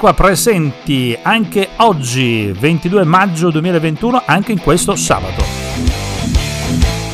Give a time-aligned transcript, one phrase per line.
[0.00, 5.44] qua presenti anche oggi, 22 maggio 2021, anche in questo sabato.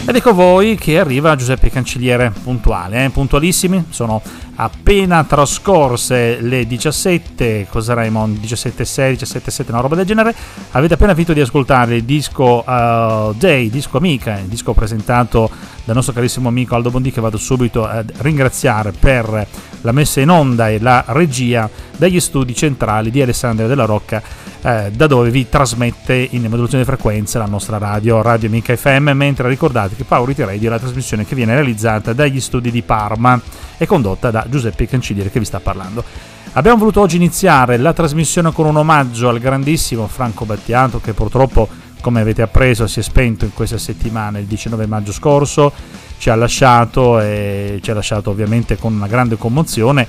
[0.07, 3.11] Ed ecco voi che arriva Giuseppe Cancelliere puntuale, eh?
[3.11, 4.23] puntualissimi, sono
[4.57, 8.39] appena trascorse le 17, cosa Raymond?
[8.39, 10.35] 17.6, 17.7, una roba del genere.
[10.73, 15.51] Avete appena finito di ascoltare il disco uh, Day, disco Amica, il disco presentato
[15.85, 19.47] dal nostro carissimo amico Aldo Bondi che vado subito a ringraziare per
[19.83, 24.21] la messa in onda e la regia dagli studi centrali di Alessandria della Rocca
[24.63, 29.11] eh, da dove vi trasmette in modulazione di frequenza la nostra radio, Radio Amica FM,
[29.11, 33.41] mentre ricordate che Power Radio è la trasmissione che viene realizzata dagli studi di Parma
[33.79, 36.05] e condotta da Giuseppe Cancilliere che vi sta parlando.
[36.53, 41.69] Abbiamo voluto oggi iniziare la trasmissione con un omaggio al grandissimo Franco Battiato che purtroppo,
[42.01, 45.73] come avete appreso, si è spento in questa settimana, il 19 maggio scorso,
[46.19, 50.07] ci ha lasciato e ci ha lasciato ovviamente con una grande commozione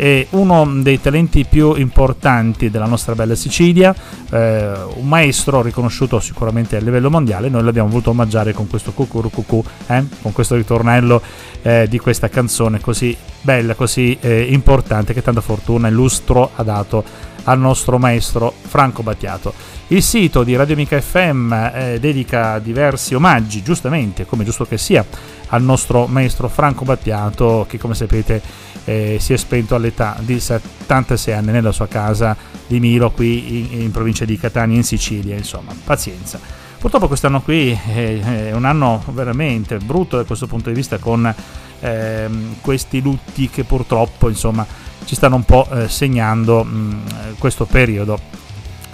[0.00, 3.94] è uno dei talenti più importanti della nostra bella Sicilia,
[4.30, 9.62] eh, un maestro riconosciuto sicuramente a livello mondiale, noi l'abbiamo voluto omaggiare con questo cucurucucù,
[9.88, 11.20] eh, con questo ritornello
[11.60, 16.62] eh, di questa canzone così bella, così eh, importante che tanta fortuna e lustro ha
[16.62, 17.04] dato
[17.44, 19.52] al nostro maestro Franco Battiato.
[19.88, 25.04] Il sito di Radio Mica FM eh, dedica diversi omaggi, giustamente, come giusto che sia,
[25.48, 28.40] al nostro maestro Franco Battiato, che come sapete
[28.84, 32.36] eh, si è spento all'età di 76 anni nella sua casa
[32.66, 35.36] di Milo, qui in, in provincia di Catania, in Sicilia.
[35.36, 36.38] Insomma, pazienza.
[36.78, 41.34] Purtroppo quest'anno qui è un anno veramente brutto da questo punto di vista, con
[41.80, 42.28] eh,
[42.60, 44.64] questi lutti che purtroppo insomma
[45.10, 48.16] ci stanno un po' eh, segnando mh, questo periodo.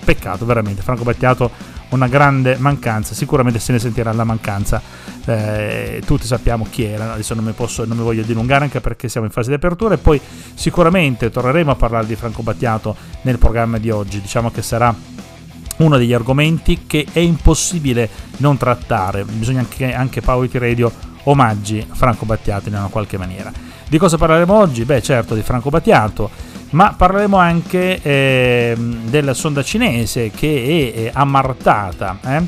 [0.02, 1.50] Peccato veramente, Franco Battiato
[1.90, 4.80] una grande mancanza, sicuramente se ne sentirà la mancanza,
[5.26, 9.10] eh, tutti sappiamo chi era, adesso non mi, posso, non mi voglio dilungare anche perché
[9.10, 9.92] siamo in fase di apertura.
[9.92, 10.18] E poi
[10.54, 14.94] sicuramente torneremo a parlare di Franco Battiato nel programma di oggi, diciamo che sarà
[15.76, 20.90] uno degli argomenti che è impossibile non trattare, bisogna anche, anche Power Radio
[21.24, 23.65] omaggi Franco Battiato in una qualche maniera.
[23.88, 24.84] Di cosa parleremo oggi?
[24.84, 26.28] Beh certo di Franco Battiato,
[26.70, 32.18] ma parleremo anche eh, della sonda cinese che è, è ammartata.
[32.24, 32.42] Eh?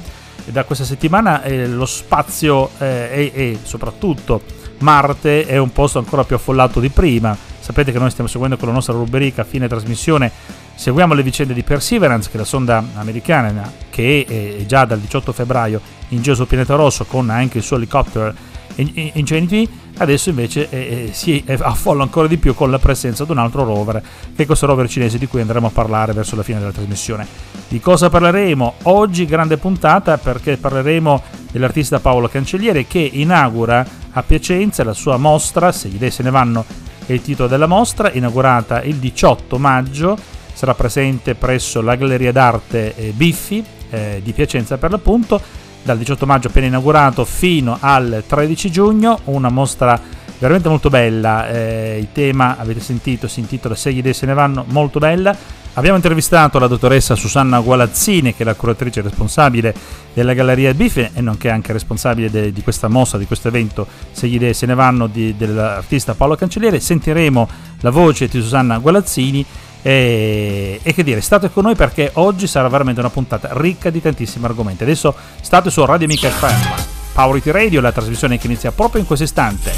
[0.46, 4.42] Da questa settimana eh, lo spazio e eh, soprattutto
[4.78, 7.36] Marte è un posto ancora più affollato di prima.
[7.60, 10.32] Sapete che noi stiamo seguendo con la nostra rubrica a fine trasmissione.
[10.74, 15.32] Seguiamo le vicende di Perseverance, che è la sonda americana che è già dal 18
[15.32, 18.32] febbraio in giro sul pianeta rosso con anche il suo elicottero
[18.80, 19.68] Ingenuity
[19.98, 24.00] adesso invece eh, si affolla ancora di più con la presenza di un altro rover
[24.34, 27.26] che è questo rover cinese di cui andremo a parlare verso la fine della trasmissione
[27.66, 28.74] di cosa parleremo?
[28.84, 35.72] oggi grande puntata perché parleremo dell'artista Paolo Cancelliere che inaugura a Piacenza la sua mostra
[35.72, 36.64] se gli idee se ne vanno
[37.04, 40.16] è il titolo della mostra inaugurata il 18 maggio
[40.52, 45.40] sarà presente presso la Galleria d'Arte eh, Biffi eh, di Piacenza per l'appunto
[45.82, 50.00] dal 18 maggio appena inaugurato fino al 13 giugno, una mostra
[50.38, 54.34] veramente molto bella, eh, il tema avete sentito si intitola Se gli idee se ne
[54.34, 55.36] vanno, molto bella.
[55.74, 59.72] Abbiamo intervistato la dottoressa Susanna Gualazzini, che è la curatrice responsabile
[60.12, 64.26] della Galleria Bife e nonché anche responsabile de, di questa mostra, di questo evento Se
[64.26, 66.80] gli idee se ne vanno di, dell'artista Paolo Cancelliere.
[66.80, 67.48] Sentiremo
[67.80, 69.46] la voce di Susanna Gualazzini
[69.82, 74.00] e, e, che dire, state con noi perché oggi sarà veramente una puntata ricca di
[74.00, 74.82] tantissimi argomenti.
[74.82, 79.24] Adesso state su Radio Mica FM, Power Radio, la trasmissione che inizia proprio in questo
[79.24, 79.72] istante.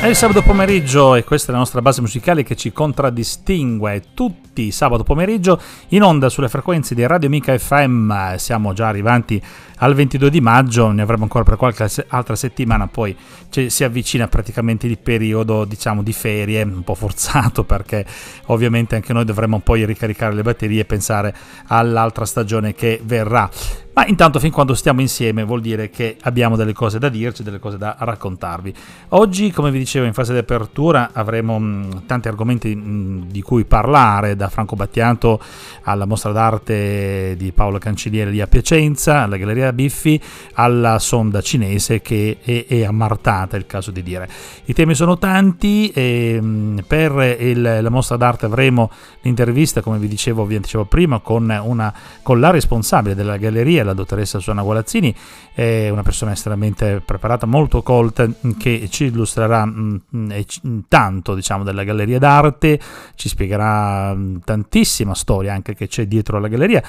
[0.00, 4.62] È il sabato pomeriggio e questa è la nostra base musicale che ci contraddistingue tutti
[4.62, 8.36] i sabato pomeriggio in onda sulle frequenze di Radio Mica FM.
[8.36, 9.40] Siamo già arrivati
[9.82, 13.14] al 22 di maggio, ne avremo ancora per qualche altra settimana, poi
[13.66, 18.06] si avvicina praticamente il periodo diciamo di ferie, un po' forzato perché
[18.46, 21.34] ovviamente anche noi dovremo poi ricaricare le batterie e pensare
[21.66, 23.48] all'altra stagione che verrà.
[23.92, 27.58] Ma intanto fin quando stiamo insieme vuol dire che abbiamo delle cose da dirci, delle
[27.58, 28.72] cose da raccontarvi.
[29.08, 33.42] Oggi, come vi dicevo, dicevo in fase di apertura avremo mh, tanti argomenti mh, di
[33.42, 35.40] cui parlare, da Franco Battiato
[35.82, 40.20] alla mostra d'arte di Paolo Cancelliere lì a Piacenza, alla Galleria Biffi,
[40.54, 44.28] alla sonda cinese che è, è ammartata, è il caso di dire.
[44.66, 48.92] I temi sono tanti e mh, per il, la mostra d'arte avremo
[49.22, 51.92] l'intervista, come vi dicevo, vi anticipo prima, con, una,
[52.22, 55.12] con la responsabile della galleria, la dottoressa Suona Gualazzini,
[55.56, 58.26] una persona estremamente preparata, molto colta,
[58.56, 59.79] che ci illustrerà mh,
[60.88, 62.80] tanto diciamo, della galleria d'arte,
[63.14, 66.82] ci spiegherà tantissima storia anche che c'è dietro la galleria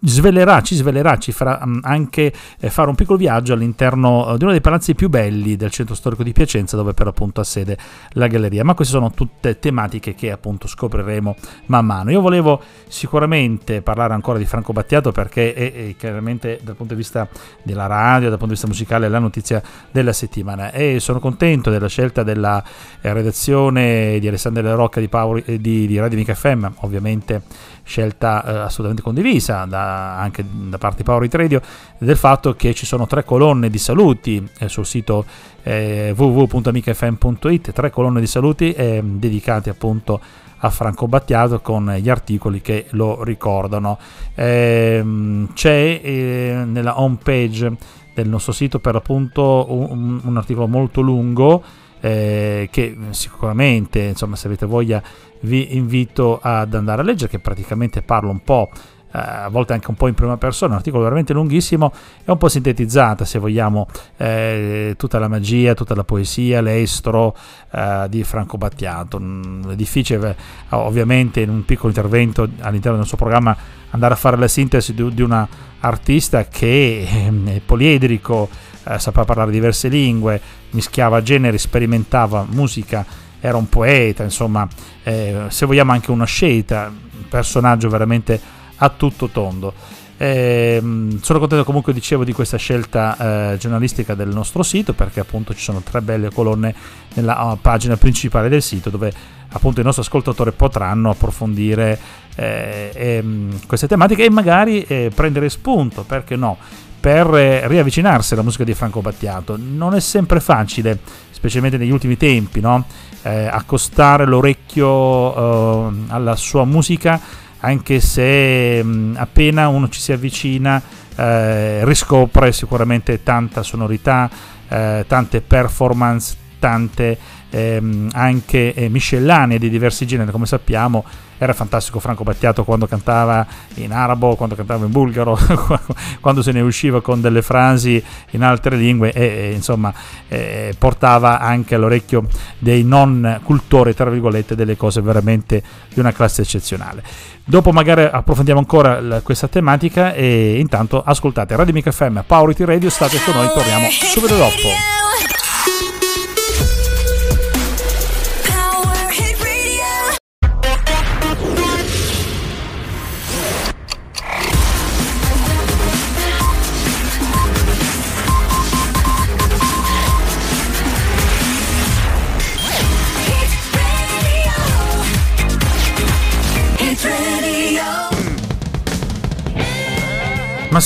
[0.00, 4.42] svelerà, ci svelerà, ci farà um, anche eh, fare un piccolo viaggio all'interno uh, di
[4.44, 7.76] uno dei palazzi più belli del centro storico di Piacenza, dove per appunto ha sede
[8.10, 8.64] la galleria.
[8.64, 12.10] Ma queste sono tutte tematiche che appunto scopriremo man mano.
[12.10, 17.00] Io volevo sicuramente parlare ancora di Franco Battiato perché è, è chiaramente dal punto di
[17.00, 17.28] vista
[17.62, 20.70] della radio, dal punto di vista musicale, la notizia della settimana.
[20.72, 22.62] E sono contento della scelta della
[23.00, 27.42] eh, redazione di Alessandro Rocca di, Paolo, eh, di, di Radio Mica FM, ovviamente
[27.86, 31.62] scelta eh, assolutamente condivisa da, anche da parte di Power Radio,
[31.98, 35.24] del fatto che ci sono tre colonne di saluti eh, sul sito
[35.62, 40.20] eh, www.amicafm.it, tre colonne di saluti eh, dedicate appunto
[40.58, 43.98] a Franco Battiato con gli articoli che lo ricordano.
[44.34, 47.76] Ehm, c'è eh, nella home page
[48.14, 51.62] del nostro sito per appunto un, un articolo molto lungo
[52.00, 55.02] eh, che sicuramente insomma se avete voglia
[55.40, 58.70] vi invito ad andare a leggere che praticamente parla un po'
[59.16, 61.92] eh, a volte anche un po' in prima persona, un articolo veramente lunghissimo
[62.24, 63.86] e un po' sintetizzata se vogliamo
[64.18, 67.34] eh, tutta la magia, tutta la poesia, l'estro
[67.70, 69.18] eh, di Franco Battiato.
[69.18, 70.36] Mm, è difficile eh,
[70.68, 73.56] ovviamente in un piccolo intervento all'interno del suo programma
[73.90, 75.46] andare a fare la sintesi di, di un
[75.80, 78.50] artista che ehm, è poliedrico,
[78.84, 80.40] eh, sapeva parlare diverse lingue,
[80.70, 84.68] mischiava generi, sperimentava musica era un poeta, insomma,
[85.02, 88.40] eh, se vogliamo anche una scelta, un personaggio veramente
[88.76, 89.72] a tutto tondo.
[90.18, 90.80] Eh,
[91.20, 95.60] sono contento comunque dicevo di questa scelta eh, giornalistica del nostro sito perché appunto ci
[95.60, 96.74] sono tre belle colonne
[97.12, 99.12] nella uh, pagina principale del sito dove
[99.50, 101.98] appunto i nostri ascoltatori potranno approfondire
[102.34, 106.56] eh, ehm, queste tematiche e magari eh, prendere spunto, perché no,
[107.00, 109.56] per eh, riavvicinarsi alla musica di Franco Battiato.
[109.58, 110.98] Non è sempre facile,
[111.30, 112.84] specialmente negli ultimi tempi, no?
[113.26, 117.20] Eh, accostare l'orecchio eh, alla sua musica,
[117.60, 120.80] anche se mh, mm, appena uno ci si avvicina
[121.16, 124.30] eh, riscopre sicuramente tanta sonorità,
[124.68, 127.18] eh, tante performance, tante
[127.50, 131.04] ehm, anche eh, miscellanee di diversi generi, come sappiamo
[131.38, 135.38] era fantastico Franco Battiato quando cantava in arabo, quando cantava in bulgaro,
[136.20, 139.92] quando se ne usciva con delle frasi in altre lingue e, e insomma
[140.28, 142.26] eh, portava anche all'orecchio
[142.58, 145.62] dei non cultori, tra virgolette, delle cose veramente
[145.92, 147.02] di una classe eccezionale.
[147.44, 152.88] Dopo magari approfondiamo ancora la, questa tematica e intanto ascoltate Radio Mica FM, Power Radio,
[152.90, 155.35] state con noi, torniamo subito dopo.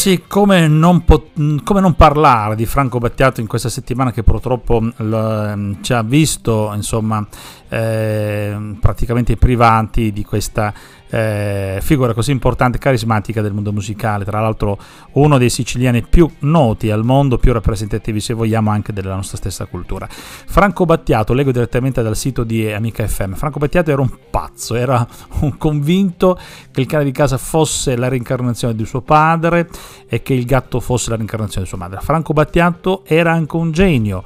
[0.01, 4.79] Sì, come non, pot- come non, parlare di Franco Battiato in questa settimana che purtroppo
[4.81, 7.23] l- ci ha visto, insomma,
[7.69, 10.73] eh, praticamente privanti di questa
[11.11, 14.79] eh, figura così importante e carismatica del mondo musicale, tra l'altro
[15.13, 19.67] uno dei siciliani più noti al mondo, più rappresentativi se vogliamo anche della nostra stessa
[19.67, 20.07] cultura.
[20.09, 25.07] Franco Battiato, leggo direttamente dal sito di Amica FM, Franco Battiato era un pazzo, era
[25.41, 26.39] un convinto
[26.71, 29.69] che il cane di casa fosse la reincarnazione di suo padre
[30.09, 32.01] e che il gatto fosse la reincarnazione di sua madre.
[32.01, 34.23] Franco Battiato era anche un genio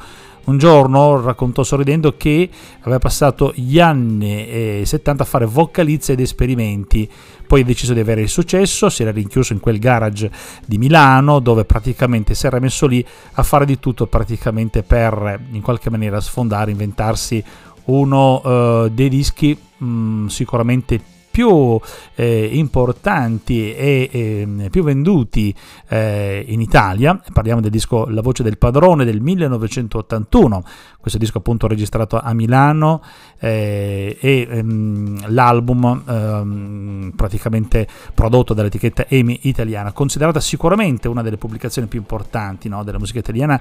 [0.47, 2.49] un giorno raccontò sorridendo che
[2.81, 7.09] aveva passato gli anni eh, 70 a fare vocalizze ed esperimenti,
[7.47, 10.31] poi ha deciso di avere il successo, si era rinchiuso in quel garage
[10.67, 15.63] di Milano dove praticamente si era messo lì a fare di tutto praticamente per in
[15.63, 17.43] qualche maniera sfondare, inventarsi
[17.87, 21.01] uno uh, dei dischi mh, mm, sicuramente
[21.35, 21.81] più
[22.15, 25.53] eh, importanti e eh, più venduti
[25.89, 27.21] eh, in Italia.
[27.33, 30.63] Parliamo del disco La voce del padrone del 1981,
[31.01, 33.03] questo disco appunto registrato a Milano
[33.41, 41.89] eh, e ehm, l'album ehm, praticamente prodotto dall'etichetta EMI italiana, considerata sicuramente una delle pubblicazioni
[41.89, 43.61] più importanti no, della musica italiana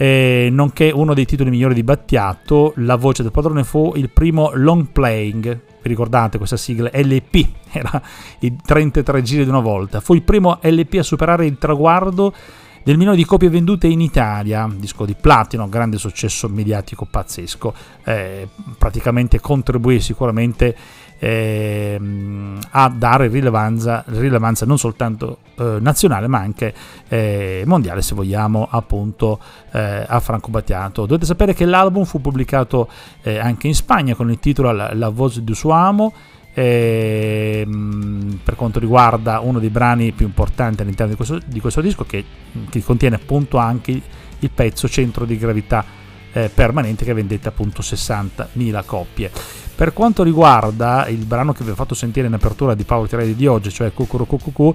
[0.00, 4.52] eh, nonché uno dei titoli migliori di Battiato, La voce del padrone fu il primo
[4.54, 6.88] long playing, vi ricordate questa sigla?
[6.92, 8.00] LP, era
[8.38, 12.32] i 33 giri di una volta, fu il primo LP a superare il traguardo
[12.84, 17.74] del milione di copie vendute in Italia, disco di platino, grande successo mediatico pazzesco,
[18.04, 20.76] eh, praticamente contribuì sicuramente
[21.18, 22.00] eh,
[22.70, 26.72] a dare rilevanza, rilevanza non soltanto eh, nazionale ma anche
[27.08, 29.38] eh, mondiale se vogliamo appunto
[29.72, 31.06] eh, a Franco Battiato.
[31.06, 32.88] Dovete sapere che l'album fu pubblicato
[33.22, 36.12] eh, anche in Spagna con il titolo La, La voce di suo amo
[36.58, 41.80] e, ehm, per quanto riguarda uno dei brani più importanti all'interno di questo, di questo
[41.80, 42.24] disco che,
[42.68, 44.00] che, contiene appunto anche
[44.40, 45.84] il pezzo centro di gravità
[46.32, 49.30] eh, permanente che vendette appunto 60.000 copie.
[49.74, 53.36] Per quanto riguarda il brano che vi ho fatto sentire in apertura di Power Trade
[53.36, 54.74] di oggi cioè Cucurucucucu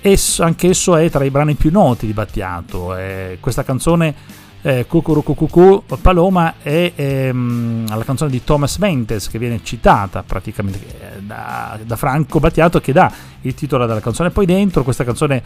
[0.00, 2.96] esso, anch'esso è tra i brani più noti di Battiato.
[2.96, 4.14] Eh, questa canzone
[4.62, 11.20] eh, Cucurucucucu Paloma è ehm, la canzone di Thomas Ventes che viene citata praticamente eh,
[11.20, 14.30] da, da, Franco Battiato che dà il titolo della canzone.
[14.30, 15.42] Poi dentro questa canzone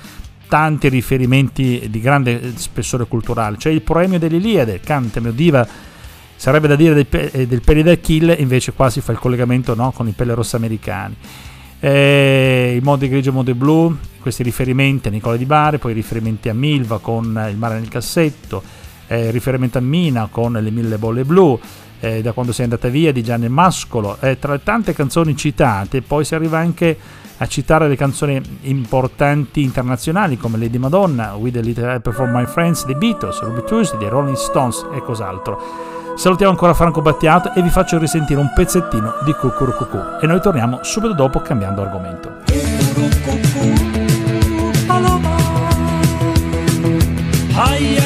[0.49, 3.57] tanti riferimenti di grande spessore culturale.
[3.57, 5.67] C'è il proemio dell'Iliade Canteme Diva
[6.35, 9.93] sarebbe da dire del, eh, del peli d'Achille invece qua si fa il collegamento no,
[9.93, 11.15] con i pelle rosse americani.
[11.79, 16.51] Eh, i modi grigio e modi blu questi riferimenti a Nicola Di Bari poi riferimenti
[16.51, 18.63] a Milva con il mare nel cassetto
[19.11, 21.59] eh, riferimento a Mina con le mille bolle blu,
[21.99, 26.01] eh, da quando sei andata via di Gianni Mascolo, eh, tra le tante canzoni citate,
[26.01, 26.97] poi si arriva anche
[27.39, 32.47] a citare le canzoni importanti internazionali come Lady Madonna, With a Little Help for My
[32.47, 35.61] Friends, The Beatles, Ruby Tuesday, The Rolling Stones e cos'altro.
[36.15, 40.81] Salutiamo ancora Franco Battiato e vi faccio risentire un pezzettino di Cucurucucù e noi torniamo
[40.83, 42.43] subito dopo cambiando argomento.
[47.57, 48.00] Ai ai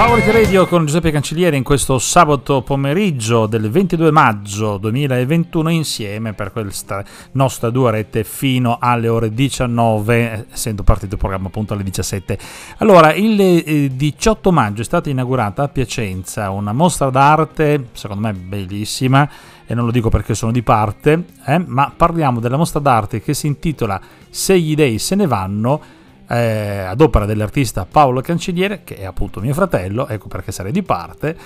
[0.00, 6.32] Power It Radio con Giuseppe Cancellieri in questo sabato pomeriggio del 22 maggio 2021 insieme
[6.32, 11.82] per questa nostra due rete fino alle ore 19 essendo partito il programma appunto alle
[11.82, 12.38] 17
[12.78, 18.32] allora il eh, 18 maggio è stata inaugurata a Piacenza una mostra d'arte secondo me
[18.32, 19.28] bellissima
[19.66, 23.34] e non lo dico perché sono di parte eh, ma parliamo della mostra d'arte che
[23.34, 25.98] si intitola Se gli dei se ne vanno
[26.30, 30.82] eh, ad opera dell'artista Paolo Cancelliere, che è appunto mio fratello, ecco perché sarei di
[30.82, 31.36] parte,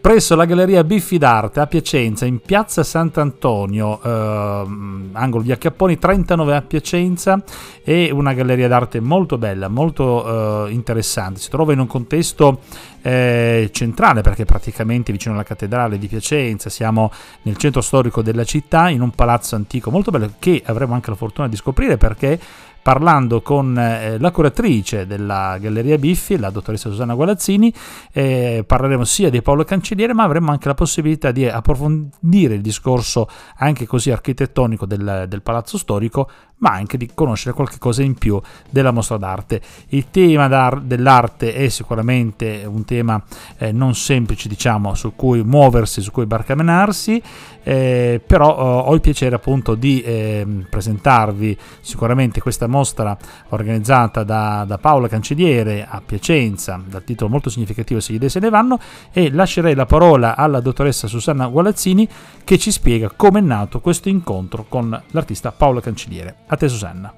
[0.00, 6.56] presso la Galleria Biffi d'Arte a Piacenza, in piazza Sant'Antonio, ehm, angolo via Capponi 39
[6.56, 7.42] a Piacenza,
[7.82, 12.60] è una galleria d'arte molto bella, molto eh, interessante, si trova in un contesto
[13.00, 17.10] eh, centrale perché praticamente vicino alla cattedrale di Piacenza, siamo
[17.42, 21.16] nel centro storico della città, in un palazzo antico molto bello che avremo anche la
[21.16, 22.40] fortuna di scoprire perché
[22.82, 27.72] parlando con eh, la curatrice della Galleria Biffi, la dottoressa Susanna Gualazzini,
[28.12, 33.28] eh, parleremo sia di Paolo Cancelliere, ma avremo anche la possibilità di approfondire il discorso
[33.56, 36.28] anche così architettonico del, del palazzo storico,
[36.62, 38.40] ma anche di conoscere qualche cosa in più
[38.70, 39.60] della mostra d'arte.
[39.88, 40.48] Il tema
[40.80, 43.22] dell'arte è sicuramente un tema
[43.58, 47.20] eh, non semplice, diciamo, su cui muoversi, su cui barcamenarsi,
[47.64, 53.16] eh, però eh, ho il piacere appunto di ehm, presentarvi sicuramente questa mostra
[53.50, 58.38] organizzata da, da Paola Cancelliere a Piacenza, dal titolo molto significativo Se gli dei se
[58.38, 58.78] ne vanno,
[59.12, 62.08] e lascerei la parola alla dottoressa Susanna Gualazzini
[62.44, 66.36] che ci spiega come è nato questo incontro con l'artista Paola Cancelliere.
[66.52, 67.10] A te Susanna.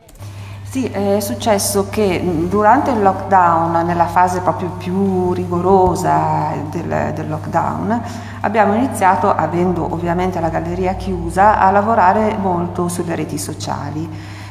[0.63, 7.29] Sì, è successo che mh, durante il lockdown, nella fase proprio più rigorosa del, del
[7.29, 8.01] lockdown,
[8.43, 14.09] abbiamo iniziato, avendo ovviamente la galleria chiusa, a lavorare molto sulle reti sociali.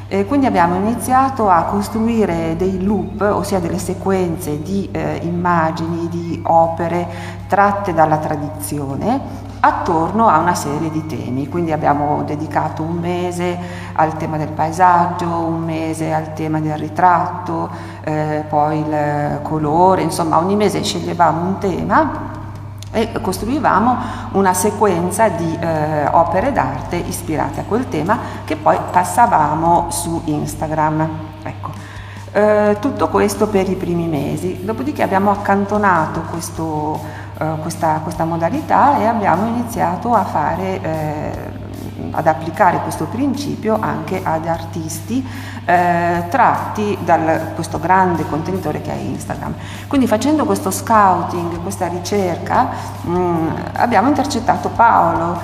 [0.10, 6.42] E quindi abbiamo iniziato a costruire dei loop, ossia delle sequenze di eh, immagini, di
[6.46, 7.08] opere
[7.48, 11.48] tratte dalla tradizione attorno a una serie di temi.
[11.48, 13.58] Quindi abbiamo dedicato un mese
[13.93, 17.70] al tema del paesaggio, un mese al tema del ritratto,
[18.03, 22.32] eh, poi il colore, insomma ogni mese sceglievamo un tema
[22.91, 23.98] e costruivamo
[24.34, 31.10] una sequenza di eh, opere d'arte ispirate a quel tema che poi passavamo su Instagram.
[31.41, 31.72] Ecco.
[32.36, 37.00] Eh, tutto questo per i primi mesi, dopodiché abbiamo accantonato questo,
[37.62, 41.62] questa, questa, modalità e abbiamo iniziato a fare eh,
[42.12, 45.26] ad applicare questo principio anche ad artisti
[45.66, 47.18] eh, tratti da
[47.56, 49.54] questo grande contenitore che è Instagram.
[49.88, 52.70] Quindi facendo questo scouting, questa ricerca,
[53.02, 55.40] mh, abbiamo intercettato Paolo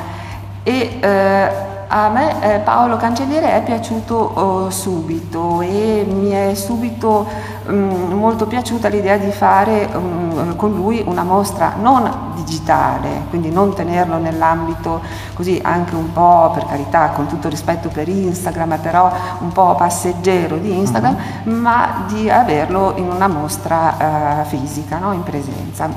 [0.63, 7.27] e eh, a me eh, Paolo Cancelliere è piaciuto oh, subito e mi è subito
[7.67, 13.73] mm, molto piaciuta l'idea di fare mm, con lui una mostra non digitale, quindi non
[13.73, 15.01] tenerlo nell'ambito
[15.33, 20.57] così anche un po' per carità, con tutto rispetto per Instagram, però un po' passeggero
[20.57, 21.17] di Instagram,
[21.47, 21.59] mm-hmm.
[21.59, 25.11] ma di averlo in una mostra eh, fisica, no?
[25.13, 25.89] in presenza.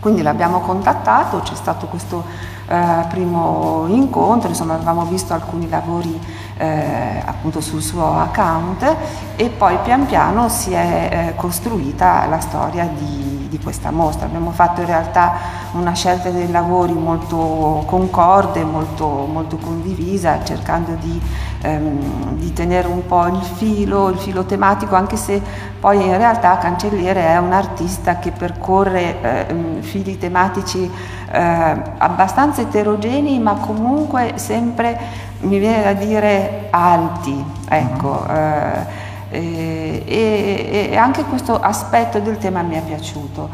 [0.00, 2.24] Quindi l'abbiamo contattato, c'è stato questo
[2.70, 6.18] eh, primo incontro, insomma avevamo visto alcuni lavori
[6.56, 8.96] eh, appunto sul suo account
[9.34, 14.26] e poi pian piano si è eh, costruita la storia di, di, questa mostra.
[14.26, 15.34] Abbiamo fatto in realtà
[15.72, 21.20] una scelta dei lavori molto concorde, molto, molto condivisa, cercando di,
[21.60, 25.42] ehm, di, tenere un po' il filo, il filo tematico, anche se
[25.78, 30.90] poi in realtà Cancelliere è un artista che percorre eh, fili tematici
[31.32, 34.98] eh, abbastanza eterogenei ma comunque sempre
[35.40, 38.26] mi viene da dire alti, ecco.
[38.28, 43.48] Eh, e, e, anche questo aspetto del tema mi è piaciuto.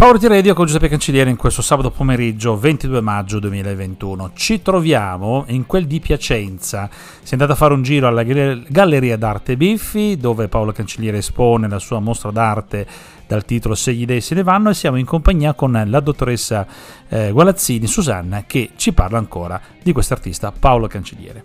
[0.00, 4.30] Power di Radio con Giuseppe Cancelliere in questo sabato pomeriggio 22 maggio 2021.
[4.32, 6.88] Ci troviamo in quel di Piacenza.
[6.90, 11.18] Si è andato a fare un giro alla Galler- Galleria d'Arte Biffi dove Paolo Cancelliere
[11.18, 12.86] espone la sua mostra d'arte
[13.26, 16.66] dal titolo Se gli dei se ne vanno e siamo in compagnia con la dottoressa
[17.06, 21.44] eh, Gualazzini Susanna che ci parla ancora di quest'artista Paolo Cancelliere.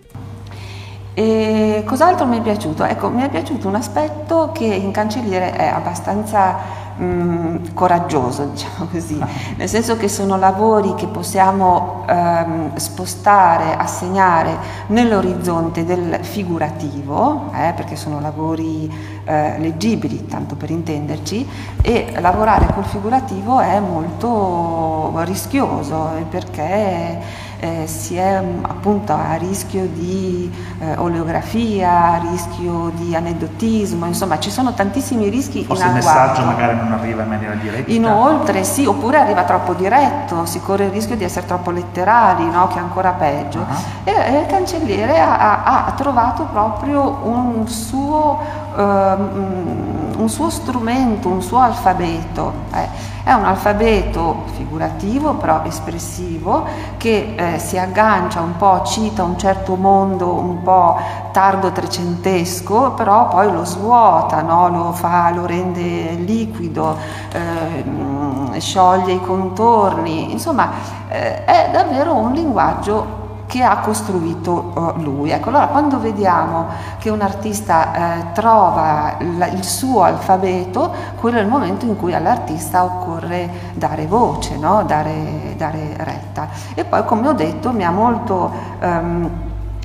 [1.17, 2.84] E cos'altro mi è piaciuto?
[2.84, 6.58] Ecco, mi è piaciuto un aspetto che in cancelliere è abbastanza
[6.97, 9.17] mh, coraggioso, diciamo così,
[9.56, 17.95] nel senso che sono lavori che possiamo ehm, spostare, assegnare nell'orizzonte del figurativo, eh, perché
[17.95, 18.91] sono lavori
[19.23, 21.47] eh, leggibili, tanto per intenderci,
[21.82, 29.35] e lavorare col figurativo è molto rischioso eh, perché eh, si è mm, appunto a
[29.35, 35.91] rischio di eh, oleografia, a rischio di aneddotismo, insomma ci sono tantissimi rischi Forse in
[35.91, 36.19] il agguato.
[36.19, 37.91] messaggio magari non arriva in maniera diretta.
[37.91, 42.67] Inoltre sì, oppure arriva troppo diretto, si corre il rischio di essere troppo letterali, no?
[42.67, 43.65] che è ancora peggio.
[43.67, 44.09] Ah.
[44.09, 48.39] E, e il cancelliere ha, ha- ha trovato proprio un suo,
[48.77, 52.53] ehm, un suo strumento, un suo alfabeto.
[52.73, 53.13] eh.
[53.25, 56.63] È un alfabeto figurativo, però espressivo,
[56.97, 60.95] che eh, si aggancia un po', cita un certo mondo un po'
[61.31, 64.69] tardo trecentesco, però poi lo svuota, no?
[64.69, 66.95] lo, fa, lo rende liquido,
[67.31, 70.69] ehm, scioglie i contorni, insomma
[71.09, 75.29] eh, è davvero un linguaggio che ha costruito eh, lui.
[75.31, 81.41] Ecco, allora quando vediamo che un artista eh, trova la- il suo alfabeto, quello è
[81.41, 84.84] il momento in cui all'artista occorre dare voce, no?
[84.84, 86.47] dare, dare retta.
[86.73, 88.51] E poi, come ho detto, mi ha molto...
[88.79, 89.29] ehm,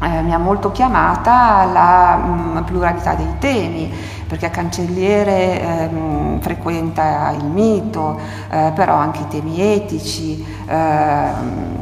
[0.03, 3.93] eh, mi ha molto chiamata la mm, pluralità dei temi,
[4.27, 8.19] perché Cancelliere ehm, frequenta il mito,
[8.51, 11.80] eh, però anche i temi etici, ehm,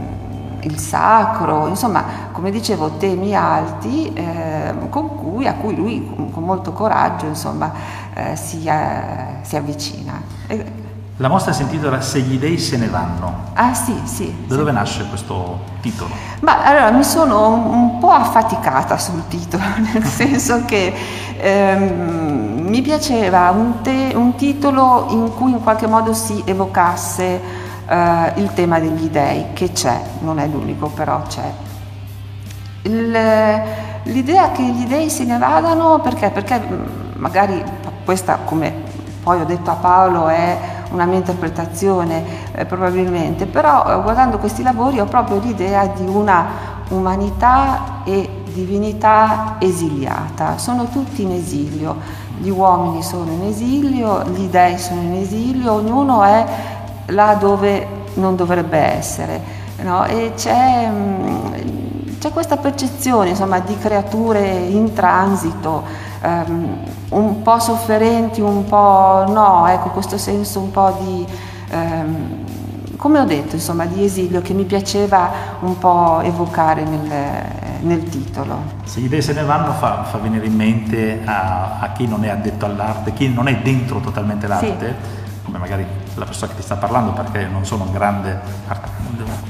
[0.63, 6.73] il sacro, insomma, come dicevo, temi alti eh, con cui, a cui lui con, molto
[6.73, 7.73] coraggio insomma,
[8.15, 10.21] eh, si, eh, si avvicina.
[11.21, 13.47] La mostra si intitola Se gli dei se ne vanno.
[13.55, 14.33] ah sì, sì.
[14.47, 16.11] Da dove nasce questo titolo?
[16.41, 20.95] Ma allora mi sono un, un po' affaticata sul titolo, nel senso che
[21.37, 28.33] ehm, mi piaceva un, te- un titolo in cui in qualche modo si evocasse eh,
[28.37, 31.51] il tema degli dei, che c'è, non è l'unico, però c'è.
[32.83, 36.31] L'idea che gli dei se ne vadano perché?
[36.31, 37.63] Perché mh, magari
[38.05, 38.73] questa, come
[39.23, 40.59] poi ho detto a Paolo, è
[40.91, 46.47] una mia interpretazione eh, probabilmente, però eh, guardando questi lavori ho proprio l'idea di una
[46.89, 51.97] umanità e divinità esiliata, sono tutti in esilio,
[52.39, 56.47] gli uomini sono in esilio, gli dei sono in esilio, ognuno è
[57.09, 59.41] là dove non dovrebbe essere.
[59.83, 60.05] no?
[60.07, 65.85] E c'è, mm, c'è questa percezione insomma, di creature in transito,
[66.21, 66.79] ehm,
[67.11, 71.27] un po' sofferenti, un po' no, ecco questo senso un po' di,
[71.71, 72.17] ehm,
[72.97, 77.13] come ho detto, insomma, di esilio che mi piaceva un po' evocare nel,
[77.83, 78.61] nel titolo.
[78.85, 82.25] Se gli dei se ne vanno fa, fa venire in mente a, a chi non
[82.25, 84.97] è addetto all'arte, chi non è dentro totalmente l'arte,
[85.45, 85.87] come magari
[86.19, 88.87] la persona che ti sta parlando perché non sono un grande art-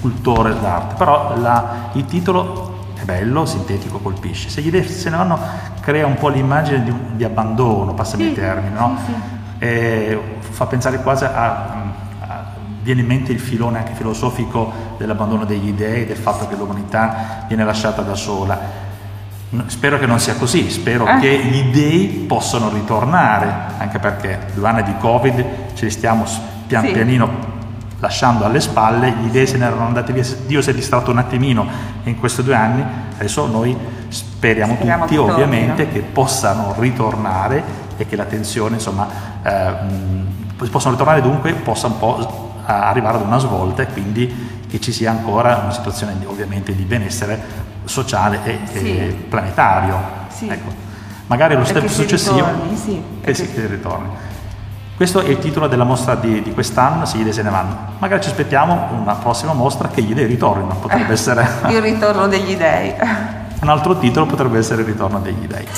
[0.01, 4.49] cultore d'arte, però la- il titolo è bello, sintetico, colpisce.
[4.49, 5.39] Se gli se ne vanno
[5.81, 8.97] crea un po' l'immagine di, di abbandono, passami Sì, il termine, no?
[9.05, 9.13] sì,
[9.59, 10.19] sì.
[10.51, 11.87] Fa pensare quasi a,
[12.83, 17.65] viene in mente il filone anche filosofico dell'abbandono degli dei, del fatto che l'umanità viene
[17.65, 18.59] lasciata da sola.
[19.67, 21.19] Spero che non sia così, spero Eh.
[21.21, 26.25] che gli dei possano ritornare, anche perché due anni di Covid ce li stiamo
[26.69, 26.93] pian Sì.
[26.93, 27.57] pianino
[28.01, 31.19] lasciando alle spalle, gli dei se ne erano andati via, Dio si è distratto un
[31.19, 31.67] attimino
[32.05, 32.85] in questi due anni,
[33.17, 33.77] adesso noi
[34.09, 35.45] speriamo, Speriamo tutti che tornino.
[35.45, 37.63] ovviamente che possano ritornare
[37.97, 39.09] e che la tensione insomma
[39.43, 44.93] eh, possano ritornare dunque possa un po' arrivare ad una svolta e quindi che ci
[44.93, 47.41] sia ancora una situazione di- ovviamente di benessere
[47.85, 49.15] sociale e, e Sì.
[49.29, 49.99] planetario.
[50.29, 50.47] Sì.
[50.49, 50.71] Ecco.
[51.27, 53.03] Magari lo E step successivo ritorni, sì.
[53.23, 54.09] che si che ritorni.
[54.99, 57.77] Questo è il titolo della mostra di, di quest'anno, Se gli dei se ne vanno.
[57.99, 62.57] Magari ci aspettiamo una prossima mostra che gli dei ritornino, potrebbe essere Il ritorno degli
[62.57, 62.95] dei.
[63.61, 65.69] un altro titolo, potrebbe essere il ritorno degli dei.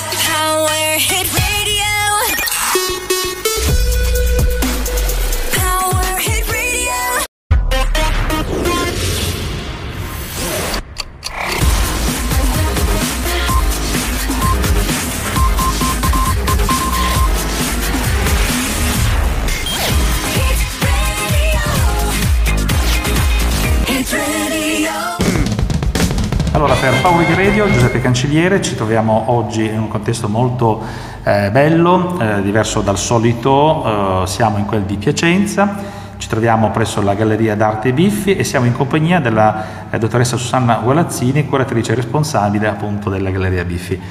[26.81, 30.81] Per di Radio, Giuseppe Cancelliere, ci troviamo oggi in un contesto molto
[31.23, 35.75] eh, bello, eh, diverso dal solito, eh, siamo in quel di Piacenza,
[36.17, 40.79] ci troviamo presso la Galleria d'Arte Biffi e siamo in compagnia della eh, dottoressa Susanna
[40.81, 44.01] Gualazzini, curatrice responsabile appunto della Galleria Biffi.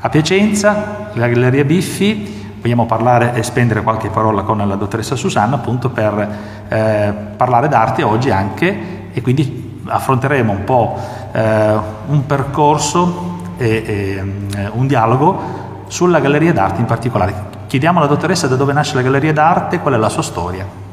[0.00, 5.54] A Piacenza, la Galleria Biffi, vogliamo parlare e spendere qualche parola con la dottoressa Susanna
[5.54, 6.28] appunto per
[6.66, 10.98] eh, parlare d'arte oggi anche e quindi affronteremo un po'
[11.32, 17.34] eh, un percorso e, e, mm, un dialogo sulla Galleria d'Arte in particolare.
[17.66, 20.84] Chiediamo alla dottoressa da dove nasce la Galleria d'Arte, qual è la sua storia.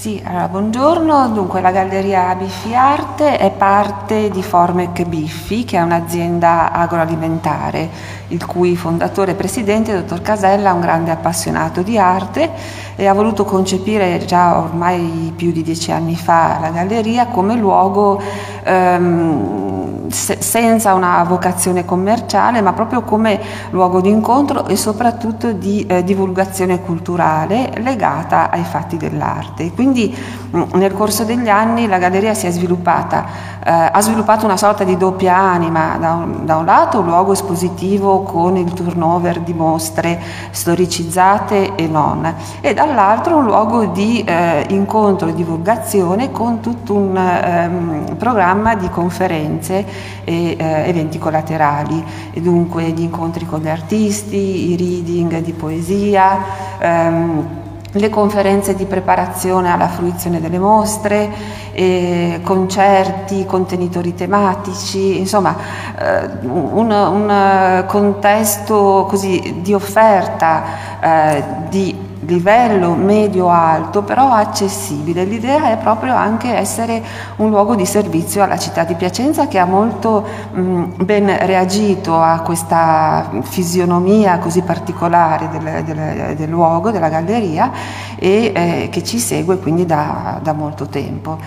[0.00, 1.28] Sì, allora, buongiorno.
[1.28, 7.90] Dunque, la Galleria Biffi Arte è parte di Formec Biffi, che è un'azienda agroalimentare,
[8.30, 12.50] il cui fondatore e presidente, dottor Casella, è un grande appassionato di arte
[12.96, 18.20] e ha voluto concepire già ormai più di dieci anni fa la galleria come luogo
[18.62, 23.40] ehm, se- senza una vocazione commerciale, ma proprio come
[23.70, 29.72] luogo di incontro e soprattutto di eh, divulgazione culturale legata ai fatti dell'arte.
[29.72, 30.14] Quindi
[30.50, 33.24] mh, nel corso degli anni la galleria si è sviluppata,
[33.64, 37.32] eh, ha sviluppato una sorta di doppia anima, da un, da un lato un luogo
[37.32, 44.66] espositivo con il turnover di mostre storicizzate e non, e dall'altro un luogo di eh,
[44.68, 49.84] incontro e divulgazione con tutto un ehm, programma di conferenze
[50.24, 56.38] e eh, eventi collaterali, e dunque gli incontri con gli artisti, i reading di poesia.
[56.78, 61.28] ehm, le conferenze di preparazione alla fruizione delle mostre,
[61.72, 65.56] eh, concerti, contenitori tematici, insomma
[65.98, 70.62] eh, un, un, contesto così di offerta
[71.00, 75.24] eh, di livello medio-alto, però accessibile.
[75.24, 77.02] L'idea è proprio anche essere
[77.36, 82.40] un luogo di servizio alla città di Piacenza che ha molto mh, ben reagito a
[82.40, 87.70] questa fisionomia così particolare del, del, del luogo, della galleria
[88.16, 91.38] e eh, che ci segue quindi da, da molto tempo.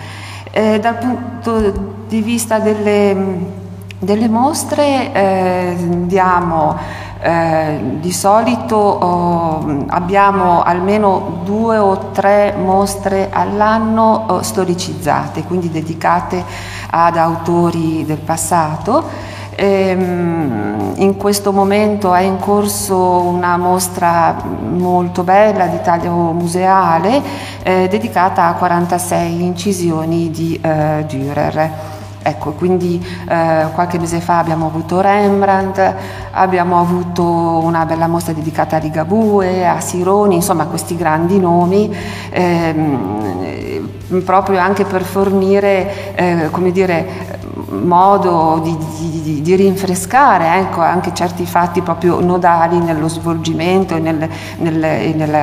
[0.50, 1.72] Eh, dal punto
[2.06, 3.62] di vista delle
[4.04, 6.76] delle mostre eh, diamo
[7.24, 16.44] eh, di solito oh, abbiamo almeno due o tre mostre all'anno oh, storicizzate, quindi dedicate
[16.90, 19.32] ad autori del passato.
[19.56, 27.22] Ehm, in questo momento è in corso una mostra molto bella di taglio museale
[27.62, 31.93] eh, dedicata a 46 incisioni di eh, Dürer.
[32.26, 35.94] Ecco, quindi eh, qualche mese fa abbiamo avuto Rembrandt,
[36.30, 41.94] abbiamo avuto una bella mostra dedicata a Ligabue, a Sironi, insomma questi grandi nomi,
[42.30, 43.88] ehm,
[44.24, 48.74] proprio anche per fornire, eh, come dire, modo di,
[49.22, 55.12] di, di rinfrescare ecco, anche certi fatti proprio nodali nello svolgimento e, nel, nel, e,
[55.14, 55.34] nel,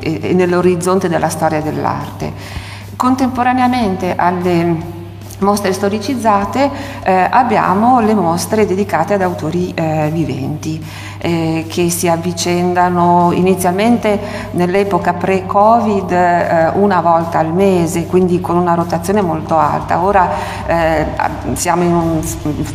[0.00, 2.32] e nell'orizzonte della storia dell'arte.
[2.96, 4.93] Contemporaneamente alle
[5.44, 6.70] mostre storicizzate
[7.04, 10.82] eh, abbiamo le mostre dedicate ad autori eh, viventi
[11.24, 14.20] eh, che si avvicendano inizialmente
[14.52, 20.02] nell'epoca pre-Covid eh, una volta al mese, quindi con una rotazione molto alta.
[20.02, 20.28] Ora
[20.66, 21.06] eh,
[21.54, 22.20] siamo in una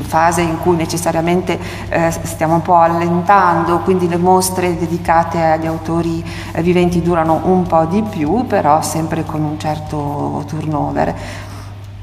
[0.02, 6.24] fase in cui necessariamente eh, stiamo un po' allentando, quindi le mostre dedicate agli autori
[6.58, 11.16] viventi durano un po' di più, però sempre con un certo turnover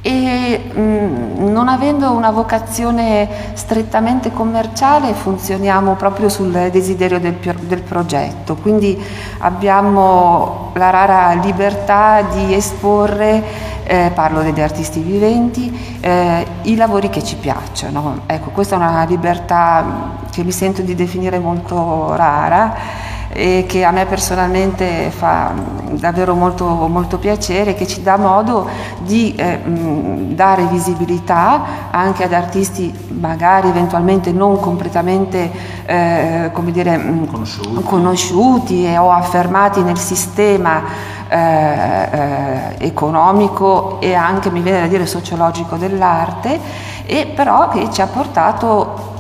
[0.07, 7.83] e mh, mm, non avendo una vocazione strettamente commerciale funzioniamo proprio sul desiderio del, del,
[7.83, 8.97] progetto, quindi
[9.39, 13.43] abbiamo la rara libertà di esporre,
[13.83, 18.21] eh, parlo degli artisti viventi, eh, i lavori che ci piacciono.
[18.27, 23.91] Ecco, questa è una libertà che mi sento di definire molto rara e che a
[23.91, 25.53] me personalmente fa
[25.91, 28.67] davvero molto, molto piacere, che ci dà modo
[29.01, 35.51] di eh, dare visibilità anche ad artisti magari eventualmente non completamente
[35.85, 36.99] eh, come dire,
[37.31, 37.83] conosciuti.
[37.83, 40.83] conosciuti o affermati nel sistema
[41.29, 46.59] eh, eh, economico e anche mi viene da dire sociologico dell'arte
[47.05, 49.16] e però che ci ha portato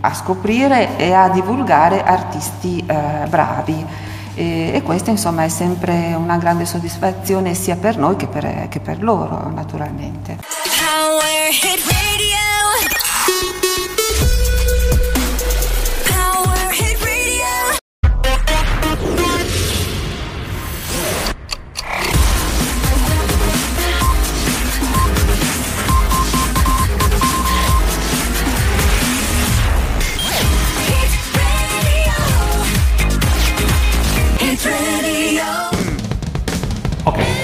[0.00, 3.84] a scoprire e a divulgare artisti eh, bravi.
[4.34, 8.80] E, e, questa insomma è sempre una grande soddisfazione sia per noi che per, che
[8.80, 10.36] per loro naturalmente.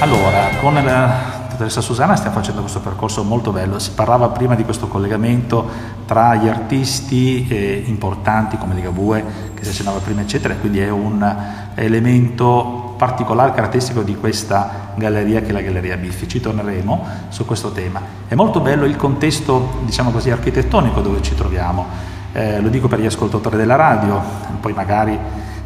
[0.02, 3.78] Allora, con la dottoressa Susanna stiamo facendo questo percorso molto bello.
[3.78, 5.64] Si parlava prima di questo collegamento
[6.06, 11.24] tra gli artisti eh, importanti come Ligabue, che si accennava prima, eccetera, quindi è un
[11.76, 16.26] elemento particolare, caratteristico di questa galleria che è la Galleria Biffi.
[16.26, 18.00] Ci torneremo su questo tema.
[18.26, 21.86] È molto bello il contesto, diciamo così, architettonico dove ci troviamo.
[22.32, 24.20] Eh, lo dico per gli ascoltatori della radio,
[24.60, 25.16] poi magari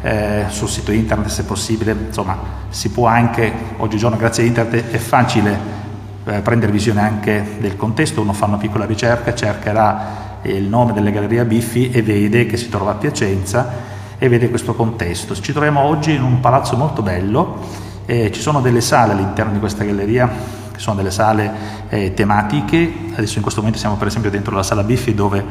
[0.01, 2.37] eh, sul sito internet se possibile, insomma
[2.69, 5.85] si può anche, oggigiorno grazie a internet è facile
[6.25, 11.11] eh, prendere visione anche del contesto, uno fa una piccola ricerca, cercherà il nome delle
[11.11, 15.35] gallerie Biffi e vede che si trova a Piacenza e vede questo contesto.
[15.35, 19.59] Ci troviamo oggi in un palazzo molto bello, eh, ci sono delle sale all'interno di
[19.59, 20.29] questa galleria
[20.71, 21.51] che sono delle sale
[21.89, 25.43] eh, tematiche, adesso in questo momento siamo per esempio dentro la sala Biffi dove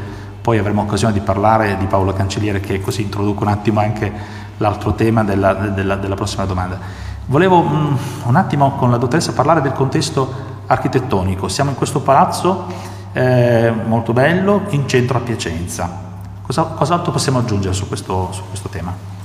[0.46, 4.12] poi avremo occasione di parlare di Paolo Cancelliere che così introduco un attimo anche
[4.58, 6.78] l'altro tema della, della, della prossima domanda.
[7.26, 10.32] Volevo um, un attimo con la dottoressa parlare del contesto
[10.68, 11.48] architettonico.
[11.48, 12.66] Siamo in questo palazzo
[13.12, 15.90] eh, molto bello in centro a Piacenza.
[16.42, 19.15] Cosa, cos'altro possiamo aggiungere su questo, su questo tema?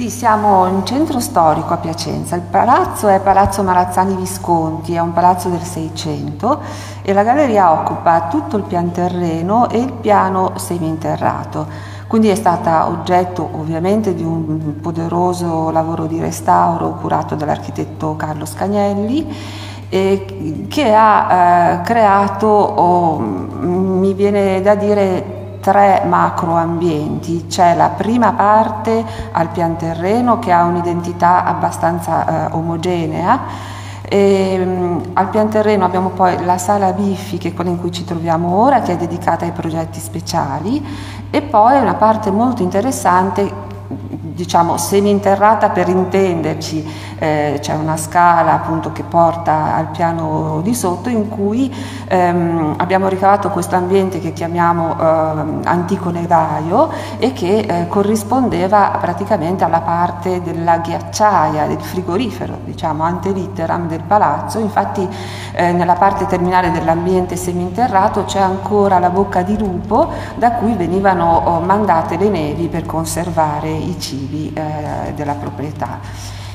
[0.00, 2.34] Sì, siamo in centro storico a Piacenza.
[2.34, 6.62] Il palazzo è Palazzo Marazzani Visconti, è un palazzo del Seicento
[7.02, 11.66] e la galleria occupa tutto il pian terreno e il piano seminterrato.
[12.06, 19.36] Quindi è stata oggetto ovviamente di un poderoso lavoro di restauro curato dall'architetto Carlo Scagnelli
[19.90, 27.46] che ha eh, creato, oh, mi viene da dire, tre macro ambienti.
[27.46, 33.38] C'è la prima parte al pian terreno che ha un'identità abbastanza eh, omogenea.
[34.02, 37.92] E, mh, al pian terreno abbiamo poi la sala Biffi, che è quella in cui
[37.92, 40.84] ci troviamo ora, che è dedicata ai progetti speciali,
[41.30, 43.68] e poi una parte molto interessante
[44.40, 51.10] diciamo seminterrata per intenderci, eh, c'è una scala appunto che porta al piano di sotto
[51.10, 51.70] in cui
[52.08, 59.64] ehm, abbiamo ricavato questo ambiente che chiamiamo eh, antico nevaio e che eh, corrispondeva praticamente
[59.64, 65.06] alla parte della ghiacciaia, del frigorifero, diciamo ante litteram del palazzo, infatti
[65.52, 71.42] eh, nella parte terminale dell'ambiente seminterrato c'è ancora la bocca di lupo da cui venivano
[71.44, 76.00] oh, mandate le nevi per conservare i cibi eh, della proprietà.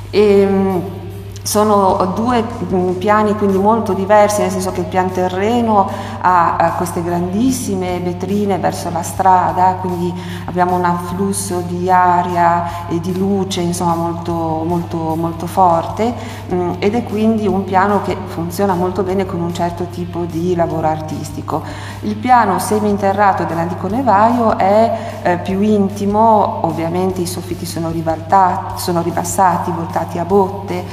[0.09, 1.04] E, mh,
[1.45, 5.87] sono due mh, piani quindi molto diversi, nel senso che il pian terreno
[6.21, 10.11] ha, queste grandissime vetrine verso la strada, quindi
[10.45, 16.13] abbiamo un afflusso di aria e di luce insomma, molto, molto, molto forte
[16.49, 20.55] mh, ed è quindi un piano che funziona molto bene con un certo tipo di
[20.55, 21.61] lavoro artistico.
[22.01, 29.03] Il piano seminterrato dell'antico nevaio è eh, più intimo, ovviamente i soffitti sono, ribaltati, sono
[29.03, 30.83] ribassati, voltati a botte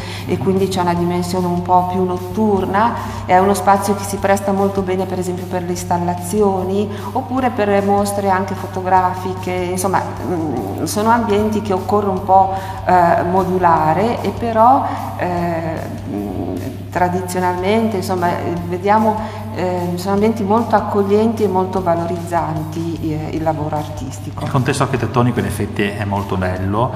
[0.42, 4.82] quindi c'è una dimensione un po' più notturna, è uno spazio che si presta molto
[4.82, 11.62] bene per esempio per le installazioni oppure per mostre anche fotografiche, insomma mh, sono ambienti
[11.62, 12.52] che occorre un po'
[12.84, 14.84] eh, modulare e però
[15.16, 18.28] eh, mh, tradizionalmente insomma
[18.66, 19.16] vediamo
[19.54, 24.44] eh, sono ambienti molto accoglienti e molto valorizzanti eh, il lavoro artistico.
[24.44, 26.90] Il contesto architettonico in effetti è molto bello,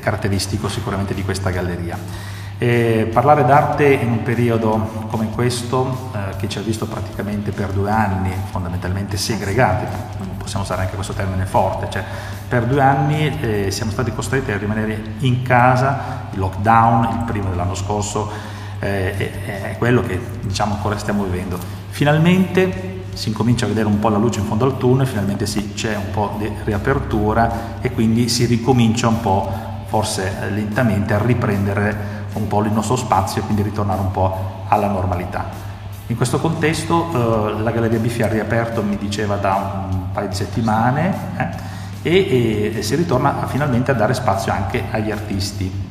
[0.00, 1.98] caratteristico sicuramente di questa galleria.
[2.60, 7.70] E parlare d'arte in un periodo come questo, eh, che ci ha visto praticamente per
[7.70, 9.84] due anni fondamentalmente segregati,
[10.36, 12.02] possiamo usare anche questo termine forte, cioè
[12.48, 17.50] per due anni eh, siamo stati costretti a rimanere in casa, il lockdown, il primo
[17.50, 18.28] dell'anno scorso,
[18.80, 21.60] eh, è, è quello che diciamo ancora stiamo vivendo.
[21.90, 22.87] Finalmente
[23.18, 25.96] si incomincia a vedere un po' la luce in fondo al tunnel, finalmente sì, c'è
[25.96, 29.52] un po' di riapertura e quindi si ricomincia un po',
[29.86, 34.66] forse eh, lentamente, a riprendere un po' il nostro spazio e quindi ritornare un po'
[34.68, 35.50] alla normalità.
[36.06, 40.36] In questo contesto eh, la Galleria Biffi ha riaperto, mi diceva, da un paio di
[40.36, 41.14] settimane
[42.02, 45.86] eh, e, e, si ritorna a, finalmente a dare spazio anche agli artisti.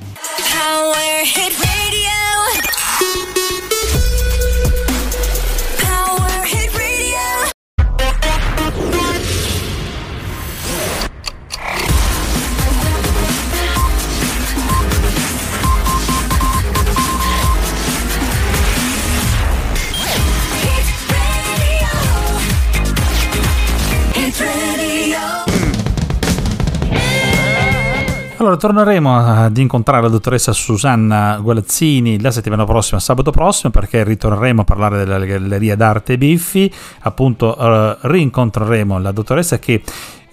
[28.48, 34.62] Allora, torneremo ad incontrare la dottoressa Susanna Gualazzini la settimana prossima, sabato prossimo, perché ritorneremo
[34.62, 36.74] a parlare della Galleria d'Arte Biffi.
[37.00, 39.82] Appunto, eh, rincontreremo la dottoressa che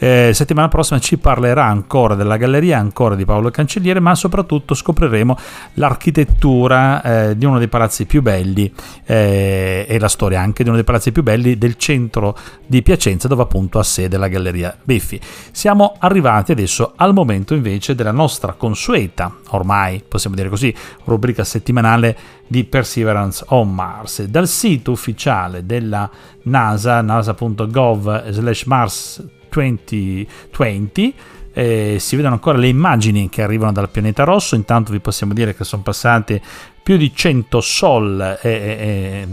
[0.05, 5.35] eh, settimana prossima ci parlerà ancora della galleria, ancora di Paolo Cancelliere, ma soprattutto scopriremo
[5.75, 8.71] l'architettura eh, di uno dei palazzi più belli
[9.07, 12.37] eh, e la storia anche di uno dei palazzi più belli del centro
[12.67, 15.19] di Piacenza, dove appunto ha sede la galleria Biffi.
[15.51, 22.15] Siamo arrivati adesso al momento invece della nostra consueta, ormai possiamo dire così, rubrica settimanale
[22.47, 24.23] di Perseverance on Mars.
[24.25, 26.11] Dal sito ufficiale della
[26.43, 31.15] NASA, nasa.gov slash Mars 2020
[31.57, 34.57] eh, si vedono ancora le immagini che arrivano dal pianeta rosso.
[34.57, 36.43] Intanto vi possiamo dire che sono passate
[36.83, 39.29] più di 100 sol e, e- e-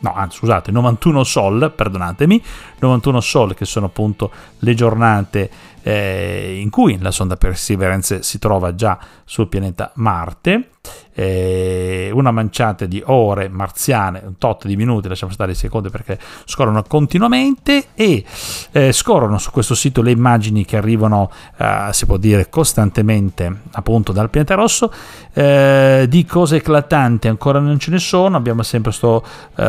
[0.00, 2.40] no anzi scusate 91 sol perdonatemi
[2.78, 5.50] 91 sol che sono appunto le giornate
[5.88, 10.72] eh, in cui la sonda Perseverance si trova già sul pianeta Marte.
[11.14, 16.18] Eh, una manciata di ore marziane, un tot di minuti, lasciamo stare i secondi perché
[16.44, 18.24] scorrono continuamente e
[18.70, 24.12] eh, scorrono su questo sito le immagini che arrivano, eh, si può dire, costantemente appunto
[24.12, 24.92] dal pianeta rosso,
[25.32, 29.24] eh, di cose eclatanti ancora non ce ne sono, abbiamo sempre questo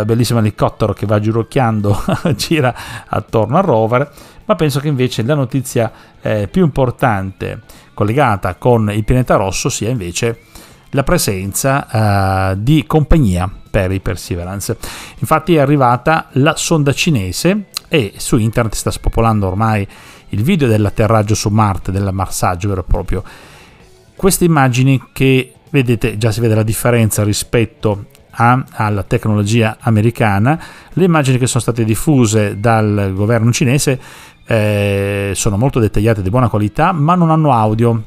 [0.05, 2.03] bellissimo elicottero che va girocchiando,
[2.35, 2.73] gira
[3.07, 4.11] attorno al rover,
[4.49, 5.91] ma penso che invece la notizia
[6.21, 7.61] eh, più importante
[7.93, 10.39] collegata con il pianeta rosso sia invece
[10.89, 14.75] la presenza eh, di compagnia per i Perseverance.
[15.19, 19.87] Infatti è arrivata la sonda cinese e su internet sta spopolando ormai
[20.29, 23.23] il video dell'atterraggio su Marte, dell'ammassaggio vero e proprio.
[24.15, 28.05] Queste immagini che vedete già si vede la differenza rispetto
[28.41, 30.61] ha alla tecnologia americana.
[30.93, 33.99] Le immagini che sono state diffuse dal governo cinese
[34.51, 38.03] eh, sono molto dettagliate di buona qualità, ma non hanno audio.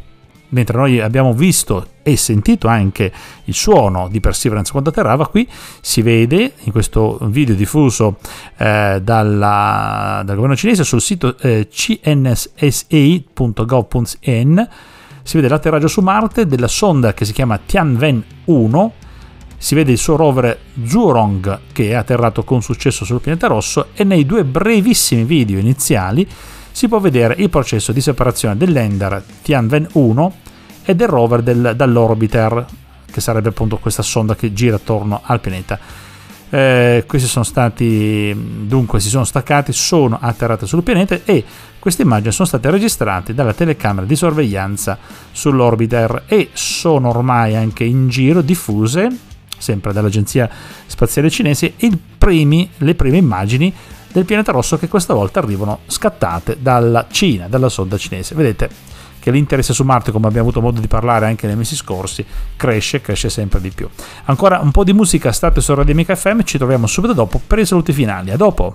[0.49, 3.13] Mentre noi abbiamo visto e sentito anche
[3.45, 5.49] il suono di Perseverance quando atterrava, qui
[5.81, 8.19] si vede in questo video diffuso
[8.59, 12.69] eh, dalla, dal governo cinese sul sito eh, cnssa.gov.n
[15.25, 18.93] si vede l'atterraggio su Marte della sonda che si chiama Tianwen 1
[19.63, 24.03] si vede il suo rover Zhurong che è atterrato con successo sul pianeta rosso e
[24.03, 26.29] nei due brevissimi video iniziali
[26.73, 30.35] si può vedere il processo di separazione del lander Tianwen 1
[30.83, 32.67] e del rover del, dall'orbiter
[33.09, 35.79] che sarebbe appunto questa sonda che gira attorno al pianeta.
[36.51, 38.35] Eh, questi sono stati
[38.67, 41.45] dunque si sono staccati sono atterrati sul pianeta e
[41.79, 44.99] queste immagini sono state registrate dalla telecamera di sorveglianza
[45.31, 49.31] sull'orbiter e sono ormai anche in giro diffuse
[49.63, 50.51] sempre dall'agenzia
[50.87, 51.75] spaziale cinese
[52.19, 53.73] primi, le prime immagini
[54.13, 58.35] del pianeta rosso che questa volta arrivano scattate dalla Cina, dalla sonda cinese.
[58.35, 62.25] Vedete che l'interesse su Marte, come abbiamo avuto modo di parlare anche nei mesi scorsi,
[62.57, 63.89] cresce, cresce sempre di più.
[64.25, 67.61] Ancora un po' di musica, state su Radio Amica FM, ci troviamo subito dopo per
[67.61, 68.33] i saluti finali.
[68.33, 68.75] A dopo!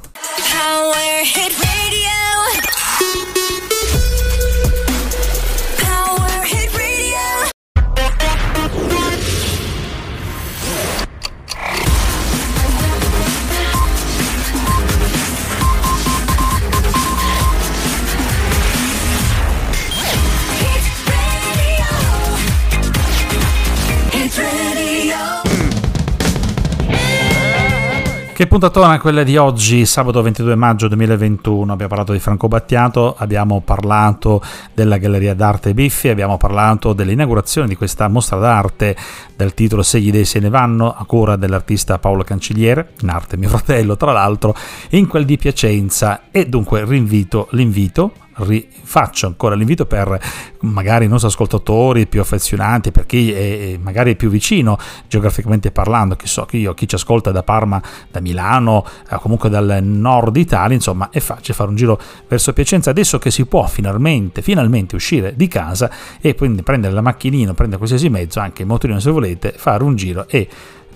[28.38, 31.74] Che puntatona quella di oggi, sabato 22 maggio 2021.
[31.74, 34.44] Abbiamo parlato di Franco Battiato, abbiamo parlato
[34.76, 38.96] della Galleria d'Arte Biffi, abbiamo parlato dell'inaugurazione di questa mostra d'arte
[39.36, 43.38] dal titolo Se gli dei se ne vanno, a cura dell'artista Paolo Cancelliere, in arte
[43.38, 44.54] mio fratello tra l'altro,
[44.90, 46.26] in quel di Piacenza.
[46.30, 50.20] E dunque rinvito, l'invito rifaccio ancora l'invito per
[50.62, 54.78] magari i nostri ascoltatori più affezionati, per chi è magari più vicino
[55.08, 59.50] geograficamente parlando, che so che io, chi ci ascolta da Parma, da Milano, eh, comunque
[59.50, 62.90] dal nord Italia, insomma è facile fare un giro verso Piacenza.
[62.90, 65.90] Adesso che si può finalmente, finalmente uscire di casa
[66.22, 69.96] e quindi prendere la macchinina, prendere qualsiasi mezzo, anche il motorino se volete, fare un
[69.96, 70.48] giro e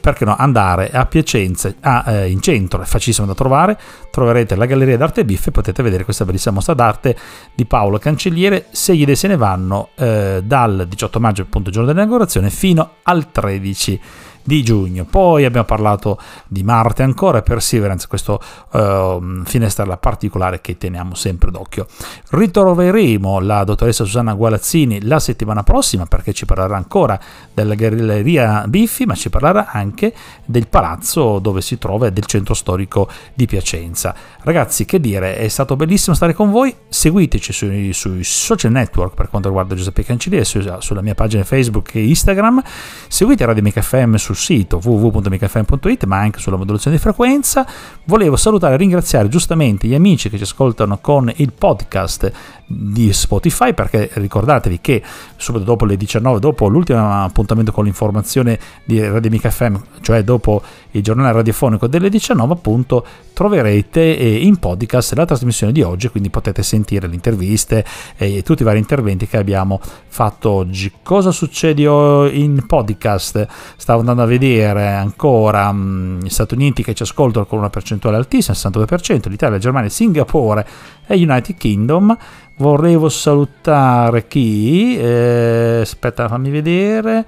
[0.01, 3.79] perché no, andare a Piacenza, a, eh, in centro, è facilissimo da trovare,
[4.11, 7.15] troverete la Galleria d'Arte Biff e potete vedere questa bellissima mostra d'arte
[7.53, 11.75] di Paolo Cancelliere, se gli idee se ne vanno eh, dal 18 maggio, appunto il
[11.75, 14.01] giorno dell'inaugurazione, fino al 13
[14.43, 15.05] di giugno.
[15.05, 18.39] Poi abbiamo parlato di Marte ancora e Perseverance, questo
[18.71, 21.87] uh, finestrella particolare che teniamo sempre d'occhio.
[22.29, 27.19] Ritroveremo la dottoressa Susanna Gualazzini la settimana prossima perché ci parlerà ancora
[27.53, 30.13] della galleria Biffi, ma ci parlerà anche
[30.45, 34.15] del palazzo dove si trova e del centro storico di Piacenza.
[34.43, 36.73] Ragazzi, che dire, è stato bellissimo stare con voi.
[36.87, 41.95] Seguiteci sui, sui social network per quanto riguarda Giuseppe Cancelliere, su, sulla mia pagina Facebook
[41.95, 42.61] e Instagram.
[43.07, 47.65] Seguite Radio Mica FM sul sito www.micafm.it ma anche sulla modulazione di frequenza.
[48.05, 52.31] Volevo salutare e ringraziare giustamente gli amici che ci ascoltano con il podcast
[52.71, 55.01] di Spotify perché ricordatevi che
[55.35, 60.61] subito dopo le 19 dopo l'ultimo appuntamento con l'informazione di Radio Mica FM cioè dopo
[60.91, 66.29] il giornale radiofonico delle 19 appunto troverete eh, in podcast la trasmissione di oggi quindi
[66.29, 67.85] potete sentire le interviste
[68.17, 70.91] e tutti i vari interventi che abbiamo fatto oggi.
[71.01, 73.47] Cosa succede in podcast?
[73.77, 78.17] Stavo andando a vedere ancora mh, gli Stati Uniti che ci ascoltano con una percentuale
[78.17, 80.67] altissima 62% l'Italia, la Germania, Singapore
[81.11, 82.17] e United Kingdom
[82.61, 84.95] Volevo salutare chi?
[84.95, 87.25] Eh, aspetta, fammi vedere.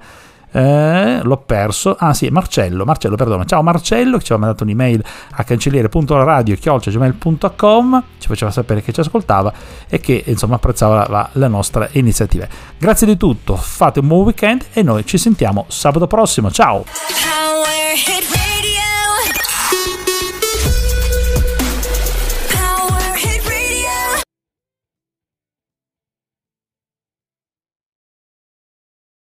[0.52, 1.96] Eh, l'ho perso.
[1.98, 2.84] Ah sì, Marcello.
[2.84, 3.44] Marcello, perdono.
[3.44, 9.52] Ciao Marcello, che ci aveva mandato un'email a cancelliere.radio.gmail.com ci faceva sapere che ci ascoltava
[9.88, 12.46] e che insomma apprezzava la, la nostra iniziativa.
[12.78, 16.48] Grazie di tutto, fate un buon weekend e noi ci sentiamo sabato prossimo.
[16.52, 16.84] Ciao!